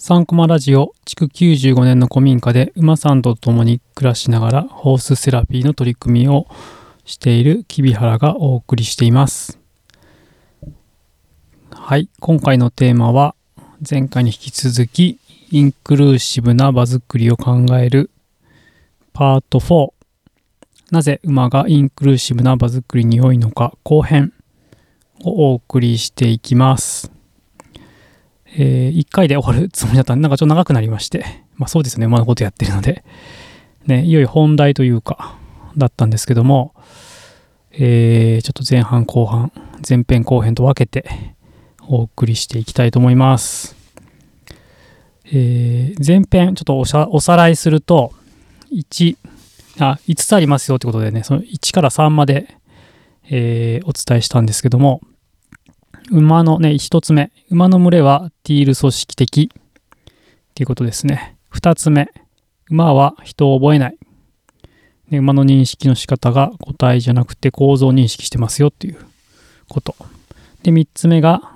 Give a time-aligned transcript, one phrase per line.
[0.00, 6.46] 3コマラジオ築95年の古民家で馬さんと共に暮らしながらホースセラピーの取り組みを
[7.04, 9.60] している木原がお送りしています。
[11.70, 13.34] はい今回のテーマは
[13.88, 15.18] 前回に引き続き
[15.50, 18.10] インクルーシブな場作りを考える
[19.12, 19.92] パート4
[20.92, 24.32] なぜ馬がインクルーシブな場作りに良いのか後編
[25.22, 27.19] をお送りしていきます。
[28.52, 31.24] えー、1回で終わるつもりだったんで、なんかちょっと長くなりまして、
[31.56, 33.04] まあそうですね、馬のことやってるので、
[33.86, 35.36] ね、いよいよ本題というか、
[35.76, 36.74] だったんですけども、
[37.72, 39.52] えー、ちょっと前半後半、
[39.88, 41.08] 前編後編と分けて
[41.86, 43.76] お送りしていきたいと思います。
[45.26, 46.78] えー、前編、ちょっと
[47.10, 48.12] おさらいすると、
[48.72, 49.16] 1、
[49.78, 52.56] あ、5つありますよってことでね、その1から3まで、
[53.30, 55.00] えー、お伝えしたんですけども、
[56.10, 57.30] 馬のね、一つ目。
[57.50, 61.36] 馬の群れはティール組織的っていうことですね。
[61.48, 62.10] 二つ目。
[62.68, 63.98] 馬は人を覚えない。
[65.08, 68.98] ね、馬の認識の仕方が個体じゃなくて構造認識してますよっていう
[69.68, 69.94] こと。
[70.64, 71.52] で、三つ目が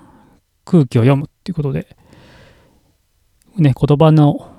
[0.65, 1.97] 空気を読むっていうことで、
[3.57, 4.53] ね、言葉の、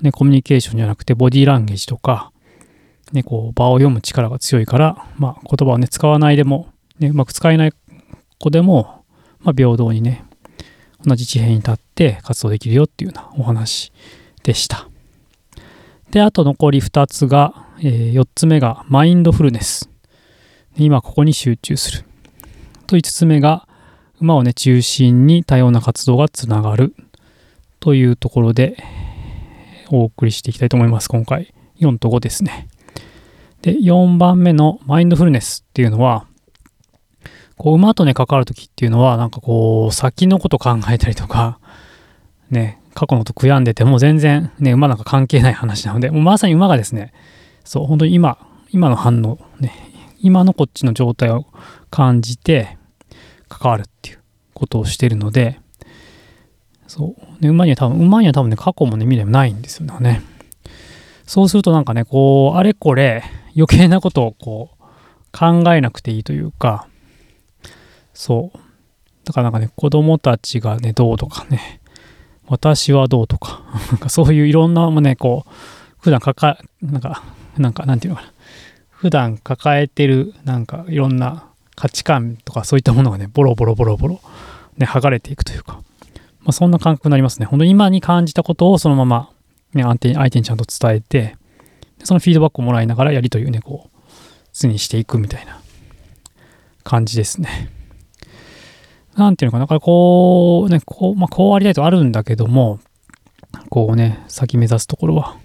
[0.00, 2.32] ね、コミュニケーションじゃなくてボディーランゲージとか、
[3.12, 7.72] ね、こう場を読む力が強いから、まあ、言葉をね、使わないでも、ね、うまく使えない
[8.38, 8.95] 子でも、
[9.46, 10.24] まあ、平等にね、
[11.04, 13.92] 同じ地平に立って活動できるよっていうようなお話
[14.42, 14.88] でした。
[16.10, 19.88] で、あと残り2つが、えー、4つ目がマインドフルネス。
[20.76, 22.04] 今ここに集中する。
[22.88, 23.68] と5つ目が
[24.20, 26.96] 馬をね中心に多様な活動がつながる
[27.78, 28.82] というところで
[29.90, 31.08] お送りしていきたいと思います。
[31.08, 32.66] 今回4と5ですね。
[33.62, 36.26] で、4番目のマインドフルネスっていうのは、
[37.56, 41.58] こう馬とね関わる時っていうのはなんかこう先のこと考えたりとか
[42.50, 47.12] ね過去のこと悔やんでても全然ね馬なんか関係ない話なのでもうまさに馬がですね
[47.64, 48.38] そう本当に今
[48.72, 49.72] 今の反応ね
[50.20, 51.46] 今のこっちの状態を
[51.90, 52.76] 感じて
[53.48, 54.18] 関わるっていう
[54.54, 55.60] ことをしてるので
[56.86, 60.22] そうね馬には多分馬には多分ね過去もね未来もないんですよね。
[61.26, 63.24] そうするとなんかねこうあれこれ
[63.56, 64.82] 余計なことをこう
[65.36, 66.86] 考えなくていいというか
[68.16, 68.58] そう。
[69.24, 71.80] だからなんかね、子供たちがね、どうとかね、
[72.46, 73.62] 私はどうとか、
[73.92, 75.50] なんかそういういろんなもね、こう、
[76.00, 77.22] 普段抱え、なんか、
[77.58, 78.32] なんか、なんていうのかな。
[78.90, 81.44] 普段抱えてる、なんかいろんな
[81.74, 84.20] 価値観とかそういったものがね、ボロボロボロボロ、
[84.78, 85.80] ね、剥がれていくというか、
[86.40, 87.46] まあ、そんな感覚になりますね。
[87.46, 89.30] 本当に今に感じたことをそのまま、
[89.74, 91.36] ね、相手に相手にちゃんと伝えて、
[92.04, 93.98] そのフィードバックをもらいながらやりとりをね、こう、
[94.54, 95.60] 常にしていくみたいな
[96.84, 97.75] 感じですね。
[99.16, 102.78] なんていうのかな、だからこう、ね、こう、まあ、こうありたいとあるんだけども、
[103.70, 105.36] こうね、先目指すところは。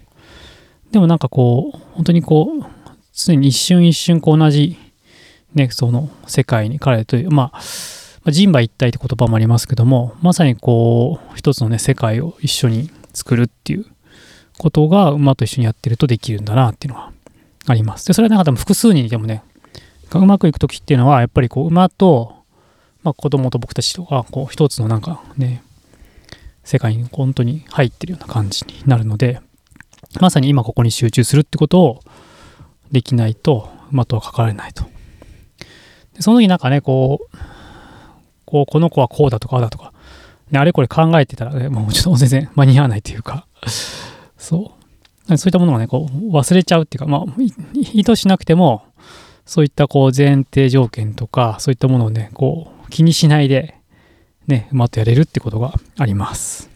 [0.92, 2.66] でもなんかこう、本当にこう、
[3.14, 4.78] 常に一瞬一瞬こう同じ、
[5.54, 7.62] ね、その世界に彼という、まあ、
[8.32, 13.86] 人馬一体って言葉もありますけども、まさにこう、一つのね、世界を一緒に作るっていう
[14.58, 17.12] ことが馬と一緒にやってるとできるんだなっていうのは
[17.68, 18.06] あります。
[18.06, 19.44] で、それはなんか多分複数人でもね、
[20.14, 22.41] うまくいく時っていうのは、やっぱりこう、馬と
[23.04, 25.64] まあ、子供と僕たちとか、こう、一つのなんかね、
[26.64, 29.42] 世界に本当に入ってるような感じになるので、
[30.20, 32.04] まさに今ここに集中するってことを
[32.92, 34.84] できないと、馬とは関われないと。
[36.14, 37.38] でその時なんかね、こう、
[38.46, 39.94] こう、この子はこうだとかあだとか、
[40.52, 43.48] ね、あれこれ考えてたら、ね、もうちょっと全然間に合わないというか、
[44.38, 44.74] そ
[45.28, 45.38] う。
[45.38, 47.26] そういったものがね、こう、忘れちゃうっていうか、まあ、
[47.94, 48.84] 意図しなくても、
[49.46, 53.76] そういったこう前提条件とか、そういったものをね、こう、気にしないで、
[54.46, 56.70] ね、馬とやれるってことがあります。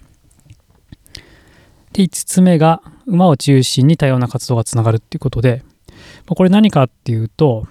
[1.93, 5.63] で、5つ目が、馬を中心に多様な活動がつながるっていうことで、
[6.27, 7.67] これ何かっていうと、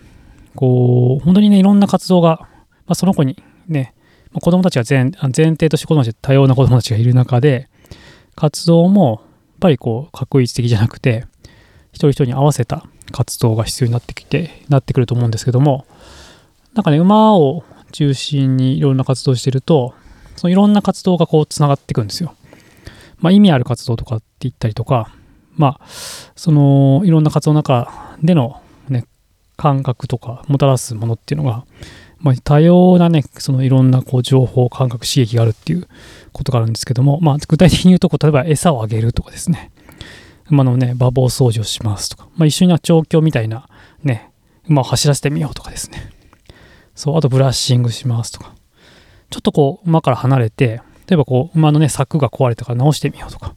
[0.54, 2.48] こう、本当にね、いろんな活動が、ま
[2.88, 3.94] あ、その子にね、
[4.40, 7.68] 子供たちが前前提として子供たち多様な子供たちがいる中で、
[8.36, 11.26] 活動もやっぱりこう、確一的じゃなくて、
[11.92, 15.86] 一人一人に合わせた活動が必要になってきて、なってくると思うんですけども、
[16.74, 17.64] なんかね、馬を
[17.94, 19.94] 中心にいろんな活動してると、
[20.34, 22.34] そのいろんな活動がこうつながっていくんですよ。
[23.18, 25.12] まあ、意味ある活動とかって言ったりとか、
[25.56, 25.86] まあ、
[26.34, 29.06] そのいろんな活動の中での、ね、
[29.56, 31.64] 感覚とかもたらすものっていうのが、
[32.18, 35.86] まあ、多様なね、そのいろんなこう情報、感覚、刺激があるっていう
[36.32, 39.70] ことがあるんですけども、まあ、具体的に言うとこう、例えば餌をあげるとかですね、
[40.50, 43.68] 馬のね、馬房掃除をしますとか、まあ、一緒に調教みたいな
[44.02, 44.32] ね、
[44.68, 46.10] 馬を走らせてみようとかですね、
[46.94, 48.54] そう、あとブラッシングしますとか。
[49.30, 53.54] ちょっとこう、馬から離れて、例えばこう、馬のね、柵が壊れたから直してみようとか、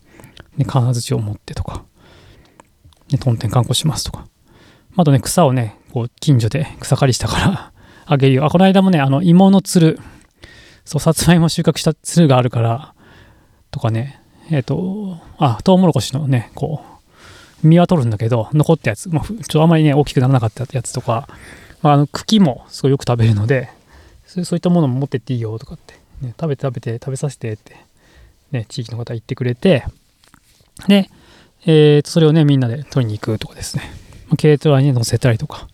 [0.58, 1.86] ね、金槌を持ってとか、
[3.12, 4.28] ね、トンテン観光しますとか。
[4.96, 7.72] あとね、草をね、こう、近所で草刈りしたから
[8.06, 8.46] あげるよ。
[8.46, 10.00] あ、この間もね、あの、芋のつる、
[10.84, 12.94] そう、さつまいも収穫したつるがあるから、
[13.70, 14.20] とかね、
[14.50, 16.82] えっ、ー、と、あ、トウモロコシのね、こ
[17.64, 21.28] う、実は取るんだけど、残ったやつ、まあ、ちょっとあまりね、大きくならなかったやつとか、
[21.82, 23.70] まあ、あの茎もすごいよく食べるので、
[24.26, 27.78] そういったものも持ってっていいよとかって、ね、食べて食べて食べさせてって、
[28.52, 29.86] ね、地域の方言ってくれて、
[30.88, 31.10] で、
[31.66, 33.84] えー、とそれをね、みんなで取りに行くとかですね、
[34.40, 35.68] 軽トラに乗せたりとか、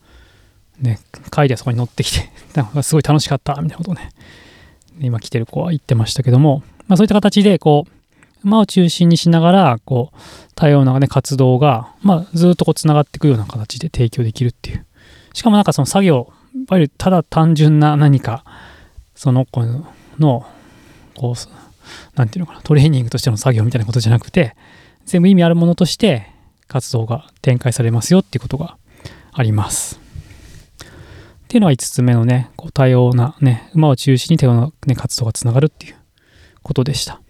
[0.80, 1.00] ね、
[1.32, 4.12] 帰りはそこに乗ってきて、 なんかすごい楽しかったみたいなことをね、
[5.00, 7.92] 今来てる子は言ってましたけども、まあ、そういった形で、こう、
[8.44, 10.18] 馬を中心にしながら、こう、
[10.56, 14.86] 多様な、ね、活動が、まあ、ずっとこう、つながっていくような形で提供できるっていう。
[15.34, 18.46] しかもなんかその作業、いわゆるただ単純な何か、
[19.16, 19.64] その子
[20.20, 20.46] の、
[21.16, 24.56] こう、なんていうのかな、トレーニングとしての作業みたいなことじゃなくて、
[25.06, 26.28] 全部意味あるものとして
[26.68, 28.78] 活動が展開されますよっていうことが
[29.32, 30.00] あります。
[31.44, 35.96] っていうのは5つ目のね、こう多様なね、馬を中心に多様な、ね、活動がつながるっていう
[36.62, 37.22] ことでした。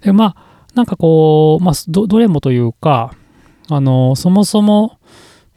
[0.00, 3.14] で、まあ、なんかこう、まあ、どれもというか、
[3.68, 4.98] あの、そもそも、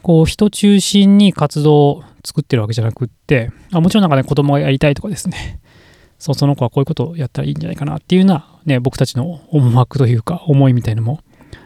[0.01, 5.60] こう、人中心に活動を作ってるわけじゃなくって、あもちろんなんかね、子供がやりたいとかですね、
[6.19, 11.19] そう、その子はこういうことをやったらいいんじゃないかなっていうような、ね、僕たちの思惑というか、思いみたいのも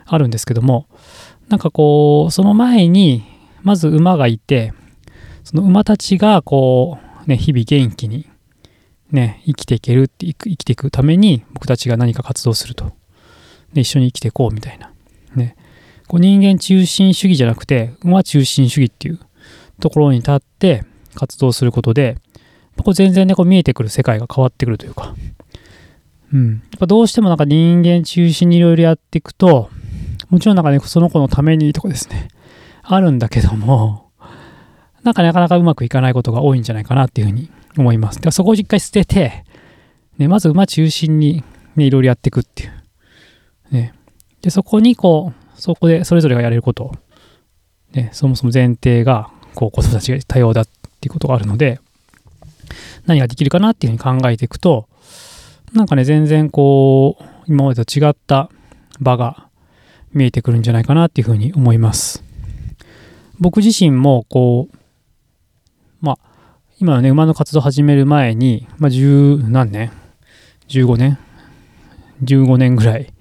[0.06, 0.88] あるんですけども、
[1.50, 3.24] なんかこう、その前に、
[3.62, 4.74] まず馬がいて、
[5.44, 8.28] その馬たちがこう、ね、日々元気に
[9.14, 12.94] ね、生きていけるって生きていくために僕たちが何か活動すると。
[13.74, 14.93] で、一緒に生きていこうみたいな。
[16.14, 19.20] こう人間中心主義じゃなくて、馬中心主義っていう
[19.80, 22.20] ところに立って活動することで、
[22.78, 25.16] こう全然ね、こう見えてくる世界が変わってくるというか。
[26.32, 26.52] うん。
[26.52, 29.72] やっぱどうしてもなんか人間中心にいろいろやっていくと、
[30.30, 32.28] もちろんなんかね、その子のためにとかですね、
[32.84, 34.12] あるんだけども、
[35.02, 38.22] なんかなかなかうまくいかないことが多いんじゃないかなっていうふうに思います。
[38.22, 39.46] でそこを一回捨てて、
[40.20, 41.44] ね、まず馬中心に、
[41.76, 42.72] ね、いろいろやっていくっていう。
[43.72, 43.96] ね。
[44.44, 46.92] で、そこにこう、そこでそれぞれがやれること、
[47.94, 50.66] ね、そもそも前提が、こう、子供たちが多様だっ
[51.00, 51.80] ていうことがあるので、
[53.06, 54.90] 何ができるかなっていうふうに考えていくと、
[55.72, 58.50] なんかね、全然こう、今までと違った
[59.00, 59.48] 場が
[60.12, 62.26] 見えてくるんじゃないかなっていうふうに思います。
[63.40, 64.78] 僕自身も、こう、
[66.02, 69.94] まあ、今はね、馬の活動始める前に、まあ、十何年
[70.68, 71.18] ?15 年
[72.22, 73.14] ?15 年ぐらい、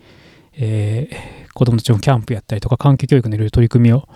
[0.54, 4.08] えー、子供たちのキャンプやったりとか、環境教育のいろいろ取り組みを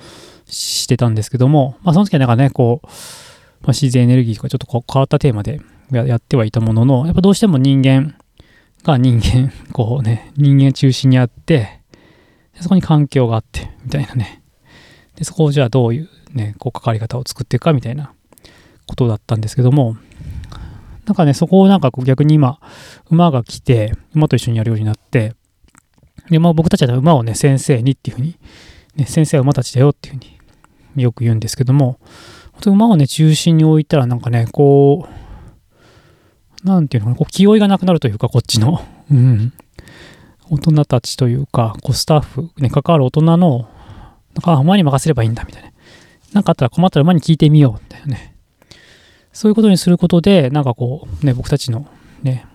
[0.47, 2.87] してたんですけども、まあ、その時はなんかね、こう、
[3.62, 5.61] まあ、自然エネルギーとかちょっとこう変わったテーマで
[5.91, 8.17] やってはいたものの、やっぱどうしても人間
[8.85, 11.81] が人間、 こうね、人間中心にあって、
[12.61, 14.43] そこに環境があって、みたいなね。
[15.17, 18.12] で、そこをじゃあどういうね、こう関わり方を作っていくかみたいな
[18.87, 19.97] ことだったんですけども、
[21.06, 22.59] なんかね、そこをなんか逆に今、
[23.11, 25.35] 馬が来て、馬と一緒にやるようになって、
[26.31, 28.38] で、まあ僕たちは馬をね、先生にっていうふうに、
[28.96, 30.25] ね、先生は馬たちだよっていうふう
[30.96, 31.99] によく言うんですけども、
[32.52, 35.08] 本当馬をね、中心に置いたらなんかね、こ
[36.64, 38.81] う、なんていうのかな、こう気負いがなくなるというか、こっちの、
[39.11, 39.52] うん、
[40.50, 43.68] 大人たちというか、こうスタッフ、ね、関わる大人の、
[44.35, 45.71] なんか馬に任せればいいんだみたいな。
[46.33, 48.35] なんかあったら困ったら馬に聞いてみようみたいなね。
[49.33, 51.87] そういうことにすることで、なんかこう、ね、僕たちの
[52.23, 52.47] ね、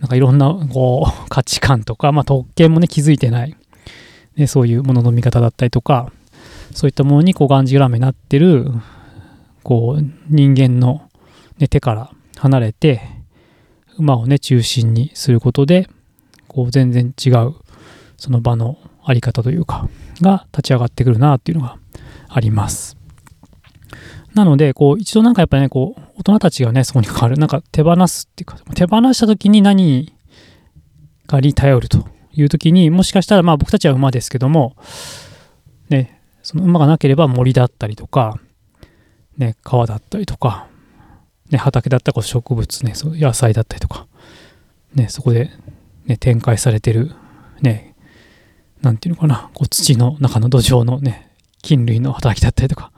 [0.00, 3.56] なんかいろんなこう価値観とか、まあ、特権もね、気づいてない、
[4.36, 6.12] ね、そういうものの見方だったりとか、
[6.72, 8.66] そういったものにこうがんじがらめになってる、
[9.62, 11.08] こう、人間の、
[11.58, 13.00] ね、手から離れて、
[13.98, 15.88] 馬をね、中心にすることで、
[16.46, 17.54] こう、全然違う、
[18.16, 19.88] その場のあり方というか、
[20.20, 21.78] が立ち上がってくるなっていうのが
[22.28, 22.96] あります。
[24.34, 30.12] なので、こう、一度なんかやっぱりね、こう、大人たちがね、そこに関わる、なんか手放すっていうか、手放した時に何
[31.28, 34.76] かに頼るという時に、もしかしたら、まあ僕たちは馬ですけども、
[35.88, 38.40] ね、その馬がなければ森だったりとか、
[39.36, 40.66] ね、川だったりとか、
[41.50, 44.08] ね、畑だったら植物ね、そう野菜だったりとか、
[44.96, 45.50] ね、そこで、
[46.06, 47.12] ね、展開されてる、
[47.60, 47.94] ね、
[48.82, 51.30] なんていうのかな、こう土の中の土壌のね、
[51.62, 52.90] 菌類の働きだったりとか、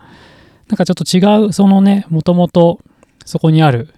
[0.68, 2.80] なんかちょっと違う、そのね、もともと
[3.30, 3.94] そこにある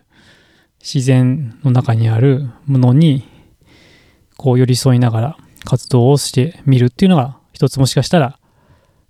[0.78, 3.26] 自然の中にあるものに、
[4.36, 8.38] こう寄り添いながら活動をしてみるっていうのが一つもしかしたら、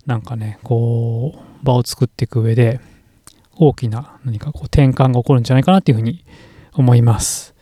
[0.05, 2.79] なんかね、こう、場を作っていく上で、
[3.57, 6.23] 大きな何かこう転換が起こるんじゃないかなっていうふうに
[6.71, 7.53] 思います。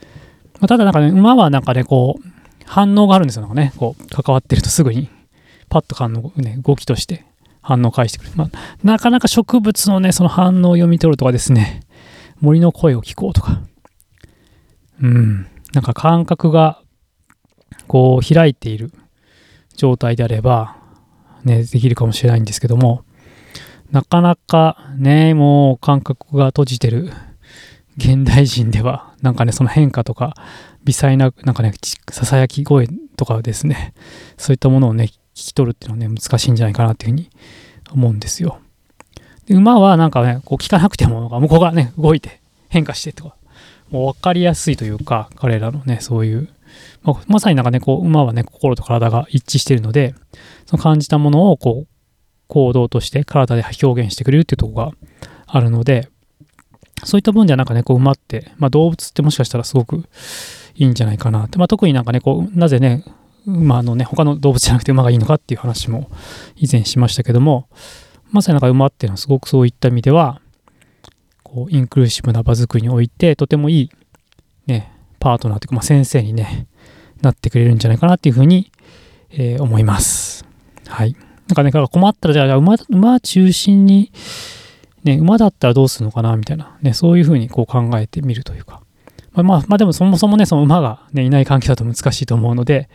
[0.59, 2.29] まあ、ただなんかね、馬はなんかね、こう、
[2.65, 3.41] 反応があるんですよ。
[3.41, 5.09] なんかね、こう、関わってるとすぐに、
[5.67, 7.25] パッと反応、ね、動きとして
[7.63, 8.31] 反応を返してくる。
[8.35, 8.49] まあ、
[8.83, 11.81] なかなか植物のね、その反応を読み取るとかですね、
[12.41, 13.61] 森の声を聞こうとか、
[15.01, 16.81] うん、なんか感覚が、
[17.87, 18.91] こう、開いている
[19.75, 20.77] 状態であれば、
[21.43, 23.03] ね、できるかもしれないんですけども、
[23.91, 27.11] なかなかね、もう感覚が閉じてる
[27.97, 30.33] 現代人では、なんかね、その変化とか、
[30.83, 31.73] 微細な、なんかね、
[32.09, 33.93] ささやき声とかですね、
[34.37, 37.29] そういったものをね、聞き取るっていうのはね、難しいんじゃないかなっていうふうに
[37.91, 38.59] 思うんですよ。
[39.55, 43.35] 馬はなんかね、こう聞かなくても、向こうがね、動いて変化してとか、
[43.89, 46.49] もう分かりやすいというか、彼らのね、そういう、
[47.03, 50.15] まあ、まさになんかね、こう、馬はね、心と体が一致しているので、
[50.65, 51.87] その感じたものを、こう、
[52.47, 54.91] 行動として体で表現してくれるっていうとこが
[55.47, 56.09] あるので、
[57.03, 60.03] そういった分ではなんかね、こう馬って、まあ動物ってもしかしたらすごく
[60.75, 63.05] いいんじゃないかなって、まあ特になんかね、こう、なぜね、
[63.45, 66.11] 馬のね、他の動物じゃなくて馬がいいのかっていう話も
[66.57, 67.67] 以前しましたけども、
[68.31, 70.41] まさになんか馬っていうのはすごくそういった意味では、
[71.43, 73.91] こう、インクルーシブな場作りにおいて、とてもいい、
[74.67, 76.67] ね、パートナーというか、まあ先生にね、
[77.21, 78.71] なってくれるんじゃないかなっていうふうに、
[79.31, 80.45] えー、思います。
[80.87, 81.15] はい。
[81.47, 84.11] なんかね、から困ったら、じゃあ馬、馬中心に、
[85.03, 88.81] ね、馬だったらどうするのかなみたいな、ね、そういうふうにこう考えてみるというか。
[89.33, 92.89] まあ、まあ、でもそもそもね、その馬が、ね、いない環境だと難しいと思うので、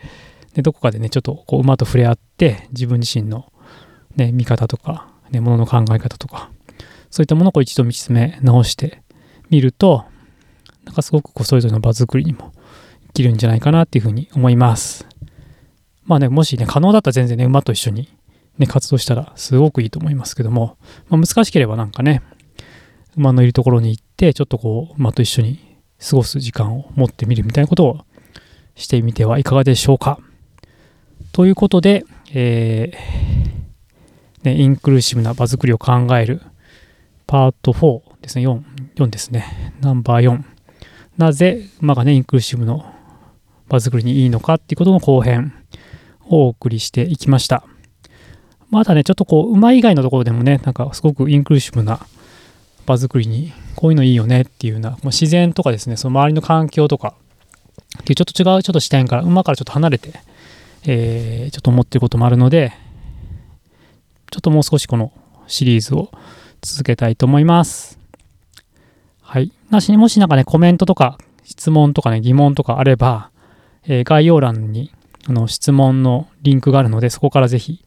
[0.53, 3.51] でどこかでね、ちょっとこう馬と触れ合って、自分自身の、
[4.15, 6.49] ね、見方とか、ね、ものの考え方とか、
[7.09, 9.01] そういったものをこう一度見つめ直して
[9.49, 10.05] みると、
[10.85, 12.53] なんかすごくこうそれぞれの場作りにも
[13.07, 15.07] 生きるんじゃないかなっていうふうに思います。
[16.05, 18.09] まあね、もしね、可能だったら全然ね、馬と一緒に
[18.57, 20.77] ね、活動したらすごくいいと思いますけども、
[21.09, 22.21] まあ、難しければなんかね、
[23.15, 25.59] 馬のいるところに行って、ちょっとこう、馬と一緒に
[25.99, 27.99] 過ごす時間を持ってみるみたいなことを
[28.75, 30.19] してみてはいかがでしょうか。
[31.31, 33.56] ということで、えー、
[34.47, 36.41] ね、インクルーシブな場作りを考える
[37.25, 38.61] パート4ですね、4、
[38.95, 40.43] 4ですね、ナンバー4。
[41.17, 42.85] なぜ馬がね、インクルーシブの
[43.67, 45.53] 場作りにいいのかっていうことの後編
[46.25, 47.63] をお送りしていきました。
[48.69, 51.99] まだね、ちょっとこう、馬以外のところでもね、なんかすごくインクルーシブな
[52.85, 57.15] 場作りに、こういうのいいよねっていうような、もう自然とかですね、その周りの環境とか、
[58.01, 60.13] っていうちょっと違うちょっと視点から、馬からちょっと離れて、
[60.85, 62.73] えー、ちょっと思ってることもあるので、
[64.31, 65.11] ちょっともう少しこの
[65.47, 66.11] シリーズを
[66.61, 67.99] 続けたいと思います。
[69.21, 69.51] はい。
[69.69, 73.31] なしにもしなんかね、コメントとか質問とかね、疑問とかあれば、
[73.85, 74.91] えー、概要欄に
[75.27, 77.83] あの質問のリンクがあるので、そこからぜひ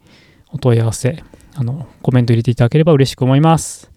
[0.51, 1.23] お問い合わせ、
[1.55, 3.91] あの、コメント入れていただければ嬉しく思います。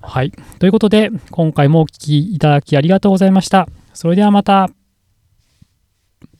[0.00, 0.32] はい。
[0.58, 3.68] ということで、今回もお聴きいただきありがとうございました。
[3.92, 4.75] それではまた。